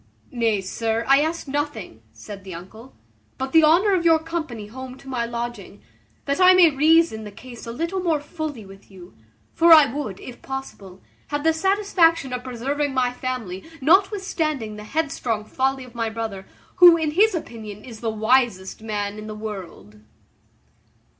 "Nay, 0.31 0.61
sir, 0.61 1.05
I 1.07 1.21
ask 1.21 1.47
nothing," 1.47 2.01
said 2.11 2.43
the 2.43 2.55
uncle, 2.55 2.95
"but 3.37 3.51
the 3.51 3.63
honour 3.63 3.93
of 3.93 4.03
your 4.03 4.17
company 4.17 4.65
home 4.65 4.97
to 4.97 5.07
my 5.07 5.25
lodging, 5.27 5.83
that 6.25 6.41
I 6.41 6.55
may 6.55 6.71
reason 6.71 7.23
the 7.23 7.29
case 7.31 7.67
a 7.67 7.71
little 7.71 7.99
more 7.99 8.19
fully 8.19 8.65
with 8.65 8.89
you; 8.89 9.13
for 9.53 9.71
I 9.71 9.93
would, 9.93 10.19
if 10.19 10.41
possible, 10.41 11.03
have 11.27 11.43
the 11.43 11.53
satisfaction 11.53 12.33
of 12.33 12.43
preserving 12.43 12.95
my 12.95 13.13
family, 13.13 13.63
notwithstanding 13.79 14.75
the 14.75 14.85
headstrong 14.85 15.45
folly 15.45 15.83
of 15.83 15.93
my 15.93 16.09
brother, 16.09 16.47
who, 16.77 16.97
in 16.97 17.11
his 17.11 17.35
own 17.35 17.43
opinion, 17.43 17.85
is 17.85 17.99
the 17.99 18.09
wisest 18.09 18.81
man 18.81 19.19
in 19.19 19.27
the 19.27 19.35
world." 19.35 19.99